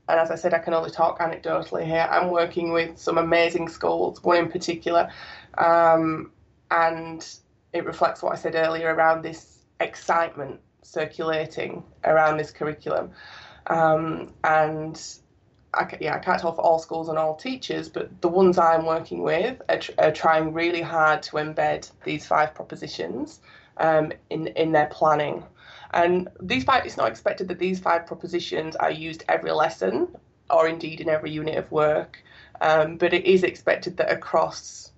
and 0.07 0.19
as 0.19 0.29
I 0.31 0.35
said, 0.35 0.53
I 0.53 0.59
can 0.59 0.73
only 0.73 0.91
talk 0.91 1.19
anecdotally 1.19 1.85
here. 1.85 2.07
I'm 2.09 2.29
working 2.29 2.71
with 2.71 2.97
some 2.97 3.17
amazing 3.17 3.69
schools, 3.69 4.23
one 4.23 4.37
in 4.37 4.51
particular, 4.51 5.09
um, 5.57 6.31
and 6.71 7.27
it 7.73 7.85
reflects 7.85 8.21
what 8.21 8.33
I 8.33 8.35
said 8.35 8.55
earlier 8.55 8.93
around 8.93 9.23
this 9.23 9.59
excitement 9.79 10.59
circulating 10.83 11.83
around 12.03 12.37
this 12.37 12.51
curriculum. 12.51 13.11
Um, 13.67 14.33
and 14.43 15.01
I, 15.73 15.97
yeah, 15.99 16.15
I 16.15 16.19
can't 16.19 16.39
talk 16.39 16.55
for 16.55 16.61
all 16.61 16.79
schools 16.79 17.09
and 17.09 17.17
all 17.17 17.35
teachers, 17.35 17.89
but 17.89 18.21
the 18.21 18.29
ones 18.29 18.57
I'm 18.57 18.85
working 18.85 19.23
with 19.23 19.61
are, 19.67 19.79
tr- 19.79 19.91
are 19.97 20.11
trying 20.11 20.53
really 20.53 20.81
hard 20.81 21.23
to 21.23 21.37
embed 21.37 21.89
these 22.03 22.25
five 22.25 22.53
propositions 22.53 23.41
um, 23.77 24.13
in 24.29 24.47
in 24.47 24.71
their 24.71 24.87
planning 24.87 25.43
and 25.93 26.27
these 26.41 26.63
five, 26.63 26.85
it's 26.85 26.97
not 26.97 27.09
expected 27.09 27.47
that 27.47 27.59
these 27.59 27.79
five 27.79 28.05
propositions 28.05 28.75
are 28.75 28.91
used 28.91 29.23
every 29.27 29.51
lesson 29.51 30.07
or 30.49 30.67
indeed 30.67 31.01
in 31.01 31.09
every 31.09 31.31
unit 31.31 31.57
of 31.57 31.71
work, 31.71 32.23
um, 32.61 32.97
but 32.97 33.13
it 33.13 33.25
is 33.25 33.43
expected 33.43 33.97
that 33.97 34.11
across 34.11 34.91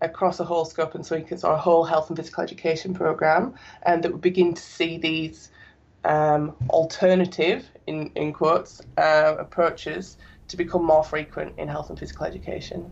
across 0.00 0.38
a 0.40 0.44
whole 0.44 0.64
scope 0.64 0.94
and 0.94 1.10
or 1.44 1.52
a 1.52 1.58
whole 1.58 1.84
health 1.84 2.10
and 2.10 2.16
physical 2.16 2.42
education 2.42 2.92
program, 2.92 3.54
and 3.84 3.96
um, 3.96 4.00
that 4.02 4.12
we 4.12 4.18
begin 4.18 4.52
to 4.52 4.62
see 4.62 4.98
these 4.98 5.50
um, 6.04 6.54
alternative, 6.68 7.64
in, 7.86 8.10
in 8.14 8.32
quotes, 8.32 8.82
uh, 8.98 9.36
approaches 9.38 10.16
to 10.48 10.56
become 10.56 10.84
more 10.84 11.02
frequent 11.02 11.58
in 11.58 11.68
health 11.68 11.88
and 11.88 11.98
physical 11.98 12.26
education. 12.26 12.90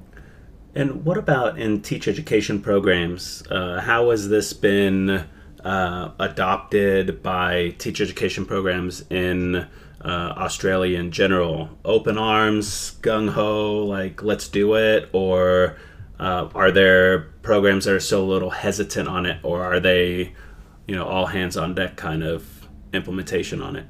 And 0.74 1.04
what 1.04 1.18
about 1.18 1.58
in 1.58 1.82
teacher 1.82 2.10
education 2.10 2.62
programs? 2.62 3.42
Uh, 3.50 3.80
how 3.80 4.10
has 4.10 4.28
this 4.30 4.54
been? 4.54 5.28
Uh, 5.64 6.10
adopted 6.18 7.22
by 7.22 7.70
teacher 7.78 8.04
education 8.04 8.46
programs 8.46 9.04
in 9.10 9.56
uh, 9.56 9.68
Australia 10.04 10.98
in 10.98 11.10
general? 11.10 11.70
Open 11.84 12.18
arms, 12.18 12.96
gung 13.02 13.30
ho, 13.30 13.84
like 13.84 14.22
let's 14.22 14.48
do 14.48 14.74
it, 14.74 15.08
or 15.12 15.76
uh, 16.18 16.48
are 16.54 16.70
there 16.70 17.20
programs 17.42 17.84
that 17.84 17.94
are 17.94 18.00
still 18.00 18.22
a 18.22 18.30
little 18.30 18.50
hesitant 18.50 19.08
on 19.08 19.26
it, 19.26 19.38
or 19.42 19.62
are 19.62 19.80
they, 19.80 20.32
you 20.86 20.94
know, 20.94 21.04
all 21.04 21.26
hands 21.26 21.56
on 21.56 21.74
deck 21.74 21.96
kind 21.96 22.22
of 22.22 22.68
implementation 22.92 23.62
on 23.62 23.76
it? 23.76 23.86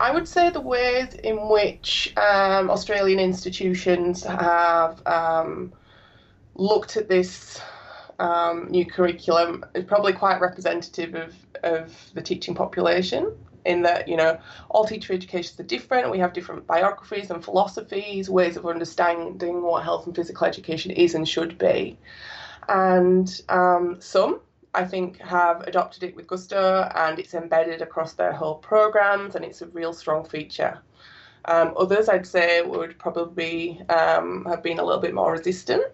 I 0.00 0.10
would 0.12 0.26
say 0.26 0.48
the 0.48 0.62
ways 0.62 1.12
in 1.22 1.48
which 1.48 2.14
um, 2.16 2.70
Australian 2.70 3.20
institutions 3.20 4.24
have 4.24 5.06
um, 5.06 5.72
looked 6.54 6.96
at 6.96 7.08
this 7.08 7.60
um, 8.20 8.68
new 8.70 8.84
curriculum 8.84 9.64
is 9.74 9.84
probably 9.84 10.12
quite 10.12 10.40
representative 10.40 11.14
of, 11.14 11.34
of 11.62 12.10
the 12.14 12.22
teaching 12.22 12.54
population 12.54 13.34
in 13.64 13.82
that 13.82 14.08
you 14.08 14.16
know 14.16 14.38
all 14.68 14.84
teacher 14.84 15.12
educations 15.12 15.58
are 15.58 15.64
different. 15.64 16.10
We 16.10 16.18
have 16.18 16.32
different 16.32 16.66
biographies 16.66 17.30
and 17.30 17.42
philosophies 17.42 18.28
ways 18.28 18.56
of 18.56 18.66
understanding 18.66 19.62
what 19.62 19.84
health 19.84 20.06
and 20.06 20.14
physical 20.14 20.46
education 20.46 20.90
is 20.90 21.14
and 21.14 21.26
should 21.28 21.58
be. 21.58 21.98
And 22.68 23.28
um, 23.48 23.96
some 24.00 24.40
i 24.72 24.84
think 24.84 25.18
have 25.18 25.62
adopted 25.62 26.04
it 26.04 26.14
with 26.14 26.28
gusto 26.28 26.88
and 26.94 27.18
it's 27.18 27.34
embedded 27.34 27.82
across 27.82 28.12
their 28.12 28.32
whole 28.32 28.54
programs 28.54 29.34
and 29.34 29.44
it's 29.44 29.62
a 29.62 29.66
real 29.68 29.92
strong 29.92 30.24
feature. 30.24 30.78
Um, 31.46 31.72
others 31.76 32.08
i'd 32.10 32.26
say 32.26 32.60
would 32.62 32.98
probably 32.98 33.80
um, 33.88 34.44
have 34.44 34.62
been 34.62 34.78
a 34.78 34.84
little 34.84 35.00
bit 35.00 35.14
more 35.14 35.32
resistant 35.32 35.84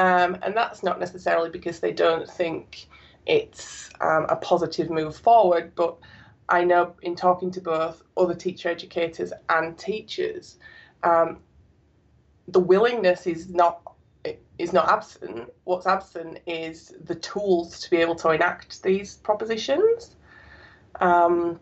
um, 0.00 0.38
and 0.40 0.56
that's 0.56 0.82
not 0.82 0.98
necessarily 0.98 1.50
because 1.50 1.78
they 1.78 1.92
don't 1.92 2.26
think 2.26 2.86
it's 3.26 3.90
um, 4.00 4.24
a 4.30 4.36
positive 4.36 4.88
move 4.88 5.14
forward, 5.14 5.74
but 5.74 5.98
I 6.48 6.64
know 6.64 6.94
in 7.02 7.14
talking 7.14 7.50
to 7.50 7.60
both 7.60 8.02
other 8.16 8.34
teacher 8.34 8.70
educators 8.70 9.30
and 9.50 9.76
teachers, 9.76 10.58
um, 11.02 11.40
the 12.48 12.60
willingness 12.60 13.26
is 13.26 13.50
not 13.50 13.82
is 14.58 14.72
not 14.72 14.90
absent. 14.90 15.52
What's 15.64 15.86
absent 15.86 16.38
is 16.46 16.94
the 17.04 17.16
tools 17.16 17.78
to 17.80 17.90
be 17.90 17.98
able 17.98 18.16
to 18.16 18.30
enact 18.30 18.82
these 18.82 19.16
propositions. 19.18 20.16
Um, 20.98 21.60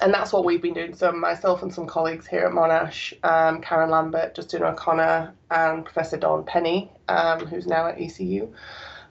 and 0.00 0.12
that's 0.12 0.32
what 0.32 0.44
we've 0.44 0.62
been 0.62 0.74
doing. 0.74 0.94
So 0.94 1.12
myself 1.12 1.62
and 1.62 1.72
some 1.72 1.86
colleagues 1.86 2.26
here 2.26 2.46
at 2.46 2.52
Monash, 2.52 3.12
um, 3.24 3.60
Karen 3.60 3.90
Lambert, 3.90 4.34
Justin 4.34 4.62
O'Connor, 4.62 5.34
and 5.50 5.84
Professor 5.84 6.16
Dawn 6.16 6.44
Penney, 6.44 6.90
um, 7.08 7.46
who's 7.46 7.66
now 7.66 7.86
at 7.86 8.00
ECU. 8.00 8.52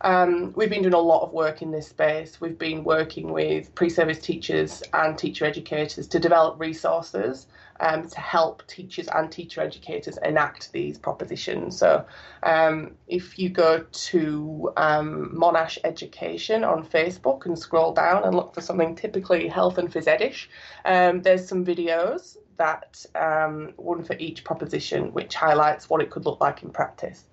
Um, 0.02 0.54
we've 0.56 0.70
been 0.70 0.84
doing 0.84 0.94
a 0.94 1.00
lot 1.00 1.24
of 1.24 1.34
work 1.34 1.62
in 1.62 1.72
this 1.72 1.88
space. 1.88 2.40
We've 2.40 2.58
been 2.58 2.84
working 2.84 3.32
with 3.32 3.74
pre-service 3.74 4.20
teachers 4.20 4.84
and 4.94 5.18
teacher 5.18 5.46
educators 5.46 6.08
to 6.08 6.20
develop 6.20 6.60
resources 6.60 7.48
um, 7.80 8.08
to 8.08 8.20
help 8.20 8.66
teachers 8.68 9.08
and 9.08 9.32
teacher 9.32 9.62
educators 9.62 10.18
enact 10.24 10.72
these 10.72 10.98
propositions. 10.98 11.78
So, 11.78 12.06
um, 12.44 12.92
if 13.08 13.38
you 13.40 13.50
go 13.50 13.86
to 13.92 14.72
um, 14.78 15.36
Monash 15.36 15.78
Education 15.84 16.64
on 16.64 16.86
Facebook 16.86 17.46
and 17.46 17.58
scroll 17.58 17.94
down 17.94 18.24
and 18.24 18.36
look 18.36 18.54
for 18.54 18.62
something 18.62 18.96
typically 18.96 19.48
health 19.48 19.78
and 19.78 19.92
phys 19.92 20.06
edish, 20.06 20.48
um, 20.86 21.22
there's 21.22 21.48
some 21.48 21.66
videos 21.66 22.38
that 22.58 23.06
um, 23.16 23.74
one 23.78 24.04
for 24.04 24.16
each 24.18 24.44
proposition, 24.44 25.14
which 25.14 25.36
highlights 25.36 25.90
what 25.90 26.02
it 26.02 26.10
could 26.10 26.26
look 26.26 26.42
like 26.42 26.64
in 26.64 26.72
practice. 26.72 27.26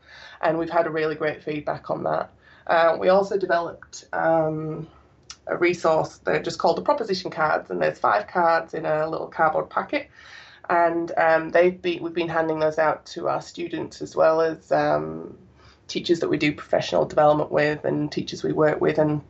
And 0.42 0.58
we've 0.58 0.70
had 0.70 0.86
a 0.86 0.90
really 0.90 1.14
great 1.14 1.42
feedback 1.42 1.90
on 1.90 2.02
that. 2.04 2.30
Uh, 2.66 2.96
we 2.98 3.08
also 3.08 3.36
developed 3.36 4.04
um, 4.12 4.86
a 5.46 5.56
resource 5.56 6.18
they're 6.24 6.42
just 6.42 6.58
called 6.58 6.76
the 6.76 6.82
proposition 6.82 7.30
cards, 7.30 7.70
and 7.70 7.80
there's 7.80 7.98
five 7.98 8.26
cards 8.26 8.74
in 8.74 8.86
a 8.86 9.08
little 9.08 9.26
cardboard 9.26 9.70
packet. 9.70 10.10
And 10.70 11.12
um, 11.18 11.50
they've 11.50 11.80
been, 11.80 12.02
we've 12.02 12.14
been 12.14 12.28
handing 12.28 12.58
those 12.58 12.78
out 12.78 13.04
to 13.06 13.28
our 13.28 13.42
students 13.42 14.00
as 14.00 14.16
well 14.16 14.40
as 14.40 14.72
um, 14.72 15.36
teachers 15.88 16.20
that 16.20 16.28
we 16.28 16.38
do 16.38 16.52
professional 16.54 17.04
development 17.04 17.52
with 17.52 17.84
and 17.84 18.10
teachers 18.10 18.42
we 18.42 18.52
work 18.52 18.80
with. 18.80 18.98
And 18.98 19.20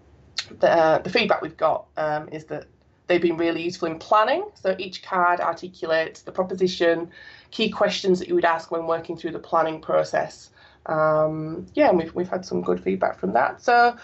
the, 0.60 0.70
uh, 0.70 0.98
the 0.98 1.10
feedback 1.10 1.42
we've 1.42 1.56
got 1.56 1.86
um, 1.96 2.28
is 2.28 2.44
that 2.46 2.66
they've 3.06 3.20
been 3.20 3.36
really 3.36 3.62
useful 3.62 3.88
in 3.88 3.98
planning. 3.98 4.44
So 4.54 4.76
each 4.78 5.02
card 5.02 5.40
articulates 5.40 6.22
the 6.22 6.32
proposition, 6.32 7.10
key 7.50 7.68
questions 7.68 8.20
that 8.20 8.28
you 8.28 8.34
would 8.36 8.44
ask 8.44 8.70
when 8.70 8.86
working 8.86 9.16
through 9.16 9.32
the 9.32 9.38
planning 9.38 9.80
process. 9.80 10.50
Um, 10.86 11.66
yeah, 11.74 11.88
and 11.88 11.98
we've, 11.98 12.14
we've 12.14 12.28
had 12.28 12.44
some 12.44 12.62
good 12.62 12.82
feedback 12.82 13.18
from 13.18 13.32
that. 13.32 13.62
So 13.62 13.96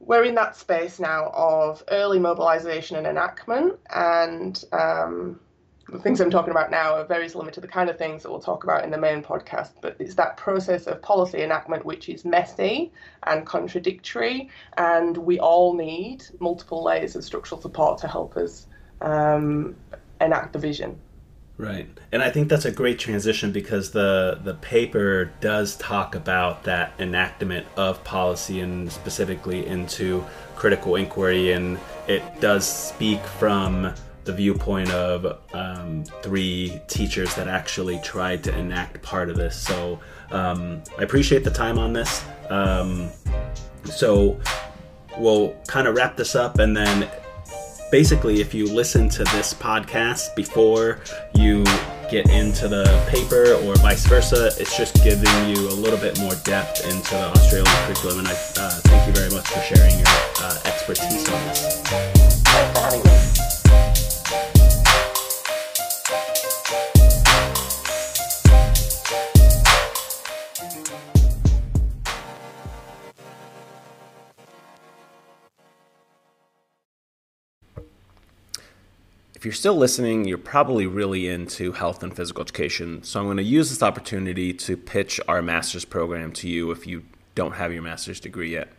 we're 0.00 0.24
in 0.24 0.34
that 0.36 0.56
space 0.56 1.00
now 1.00 1.30
of 1.34 1.82
early 1.90 2.18
mobilization 2.18 2.96
and 2.96 3.06
enactment, 3.06 3.78
and 3.90 4.62
um, 4.72 5.40
the 5.88 5.98
things 5.98 6.20
I'm 6.20 6.30
talking 6.30 6.50
about 6.50 6.70
now 6.70 6.94
are 6.94 7.04
very 7.04 7.28
similar 7.28 7.50
to 7.50 7.60
the 7.60 7.68
kind 7.68 7.88
of 7.88 7.96
things 7.96 8.22
that 8.22 8.30
we'll 8.30 8.40
talk 8.40 8.64
about 8.64 8.84
in 8.84 8.90
the 8.90 8.98
main 8.98 9.22
podcast. 9.22 9.70
But 9.80 9.96
it's 9.98 10.14
that 10.14 10.36
process 10.36 10.86
of 10.86 11.00
policy 11.02 11.42
enactment 11.42 11.84
which 11.84 12.08
is 12.08 12.24
messy 12.24 12.92
and 13.24 13.46
contradictory, 13.46 14.50
and 14.76 15.16
we 15.16 15.38
all 15.40 15.74
need 15.74 16.24
multiple 16.40 16.82
layers 16.84 17.16
of 17.16 17.24
structural 17.24 17.60
support 17.60 17.98
to 17.98 18.08
help 18.08 18.36
us 18.36 18.66
um, 19.00 19.76
enact 20.20 20.52
the 20.52 20.58
vision. 20.58 20.98
Right. 21.58 21.88
And 22.12 22.22
I 22.22 22.30
think 22.30 22.48
that's 22.48 22.66
a 22.66 22.70
great 22.70 23.00
transition 23.00 23.50
because 23.50 23.90
the 23.90 24.38
the 24.44 24.54
paper 24.54 25.32
does 25.40 25.76
talk 25.76 26.14
about 26.14 26.62
that 26.64 26.92
enactment 27.00 27.66
of 27.76 28.02
policy 28.04 28.60
and 28.60 28.90
specifically 28.90 29.66
into 29.66 30.24
critical 30.54 30.94
inquiry 30.94 31.52
and 31.52 31.78
it 32.06 32.22
does 32.40 32.66
speak 32.66 33.20
from 33.24 33.92
the 34.24 34.32
viewpoint 34.32 34.90
of 34.92 35.40
um, 35.52 36.04
three 36.22 36.80
teachers 36.86 37.34
that 37.34 37.48
actually 37.48 37.98
tried 38.04 38.44
to 38.44 38.56
enact 38.56 39.02
part 39.02 39.28
of 39.28 39.36
this. 39.36 39.56
So 39.56 39.98
um, 40.30 40.82
I 40.98 41.02
appreciate 41.02 41.42
the 41.42 41.50
time 41.50 41.78
on 41.78 41.92
this. 41.92 42.24
Um, 42.50 43.08
so 43.84 44.38
we'll 45.16 45.54
kind 45.66 45.88
of 45.88 45.96
wrap 45.96 46.16
this 46.16 46.36
up 46.36 46.58
and 46.58 46.76
then 46.76 47.08
basically, 47.90 48.40
if 48.40 48.54
you 48.54 48.66
listen 48.66 49.08
to 49.10 49.24
this 49.24 49.54
podcast 49.54 50.34
before 50.34 51.00
you 51.34 51.64
get 52.10 52.28
into 52.30 52.68
the 52.68 52.84
paper 53.08 53.54
or 53.64 53.74
vice 53.76 54.06
versa, 54.06 54.46
it's 54.58 54.76
just 54.76 55.02
giving 55.02 55.48
you 55.48 55.68
a 55.68 55.76
little 55.76 55.98
bit 55.98 56.18
more 56.20 56.34
depth 56.44 56.84
into 56.84 57.10
the 57.10 57.30
Australian 57.30 57.66
curriculum. 57.86 58.18
And 58.20 58.28
I 58.28 58.32
uh, 58.32 58.80
thank 58.84 59.06
you 59.06 59.12
very 59.12 59.30
much 59.30 59.48
for 59.48 59.60
sharing 59.60 59.96
your 59.98 60.08
uh, 60.40 60.58
expertise 60.64 61.28
on 61.28 61.46
this. 61.48 63.37
If 79.38 79.44
you're 79.44 79.54
still 79.54 79.76
listening, 79.76 80.24
you're 80.24 80.36
probably 80.36 80.88
really 80.88 81.28
into 81.28 81.70
health 81.70 82.02
and 82.02 82.14
physical 82.14 82.42
education. 82.42 83.04
So 83.04 83.20
I'm 83.20 83.26
going 83.26 83.36
to 83.36 83.44
use 83.44 83.70
this 83.70 83.84
opportunity 83.84 84.52
to 84.52 84.76
pitch 84.76 85.20
our 85.28 85.42
master's 85.42 85.84
program 85.84 86.32
to 86.32 86.48
you 86.48 86.72
if 86.72 86.88
you 86.88 87.04
don't 87.36 87.52
have 87.52 87.72
your 87.72 87.82
master's 87.82 88.18
degree 88.18 88.50
yet. 88.50 88.72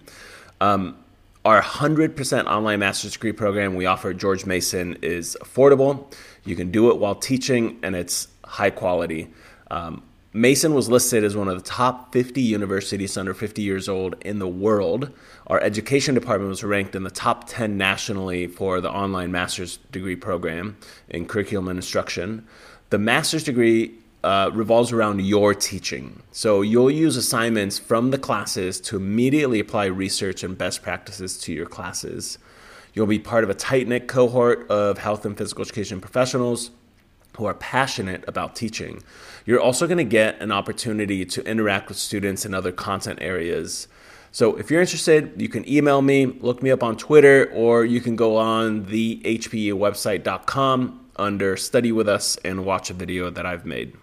Um, 0.60 0.98
our 1.46 1.62
100% 1.62 2.46
online 2.48 2.80
master's 2.80 3.13
degree 3.13 3.32
program 3.32 3.75
we 3.75 3.86
offer 3.86 4.10
at 4.10 4.18
George 4.18 4.46
Mason 4.46 4.98
is 5.01 5.38
affordable. 5.42 6.13
You 6.44 6.58
can 6.58 6.72
do 6.72 6.92
it 6.92 6.98
while 6.98 7.16
teaching, 7.16 7.80
and 7.82 7.96
it's 7.96 8.28
high 8.44 8.70
quality. 8.70 9.30
Um, 9.72 10.04
Mason 10.32 10.76
was 10.76 10.90
listed 10.90 11.24
as 11.24 11.36
one 11.36 11.48
of 11.48 11.58
the 11.58 11.68
top 11.68 12.14
50 12.14 12.40
universities 12.40 13.18
under 13.18 13.34
50 13.34 13.64
years 13.64 13.90
old 13.90 14.16
in 14.22 14.38
the 14.38 14.48
world. 14.48 15.12
Our 15.48 15.60
education 15.60 16.14
department 16.14 16.50
was 16.50 16.64
ranked 16.64 16.94
in 16.94 17.02
the 17.02 17.10
top 17.10 17.46
10 17.48 17.78
nationally 17.78 18.46
for 18.46 18.80
the 18.80 18.92
online 18.92 19.32
master's 19.32 19.78
degree 19.92 20.16
program 20.16 20.78
in 21.08 21.26
curriculum 21.26 21.68
and 21.68 21.80
instruction. 21.80 22.46
The 22.92 23.00
master's 23.00 23.44
degree 23.44 23.96
uh, 24.24 24.52
revolves 24.54 24.92
around 24.92 25.22
your 25.22 25.56
teaching. 25.56 26.22
So 26.32 26.62
you'll 26.62 26.92
use 26.92 27.18
assignments 27.18 27.80
from 27.80 28.12
the 28.12 28.20
classes 28.20 28.80
to 28.82 28.98
immediately 28.98 29.60
apply 29.60 29.86
research 29.86 30.44
and 30.44 30.56
best 30.56 30.84
practices 30.84 31.39
to 31.39 31.54
your 31.54 31.65
classes. 31.65 32.38
You'll 32.94 33.08
be 33.08 33.18
part 33.18 33.44
of 33.44 33.50
a 33.50 33.56
tight 33.56 33.88
knit 33.88 34.08
cohort 34.08 34.70
of 34.70 35.00
health 35.00 35.26
and 35.26 35.36
physical 35.36 35.63
education 35.63 36.00
professionals 36.00 36.70
who 37.39 37.45
are 37.45 37.54
passionate 37.54 38.21
about 38.28 38.54
teaching. 38.54 39.02
You're 39.45 39.62
also 39.62 39.88
going 39.88 39.97
to 39.97 40.04
get 40.04 40.41
an 40.41 40.52
opportunity 40.52 41.25
to 41.25 41.43
interact 41.47 41.88
with 41.88 41.97
students 41.97 42.45
in 42.45 42.54
other 42.54 42.73
content 42.73 43.19
areas. 43.21 43.88
So 44.34 44.58
if 44.58 44.69
you're 44.69 44.82
interested, 44.82 45.41
you 45.41 45.47
can 45.47 45.67
email 45.67 46.02
me, 46.02 46.25
look 46.25 46.62
me 46.62 46.69
up 46.69 46.84
on 46.84 46.97
Twitter, 46.97 47.49
or 47.54 47.86
you 47.86 48.02
can 48.02 48.17
go 48.17 48.36
on 48.36 48.88
the 48.88 49.21
hpewebsite.com 49.23 51.06
under 51.15 51.56
Study 51.56 51.93
With 51.93 52.10
Us 52.10 52.36
and 52.43 52.65
watch 52.65 52.89
a 52.89 52.93
video 52.93 53.30
that 53.30 53.45
I've 53.45 53.65
made. 53.65 53.95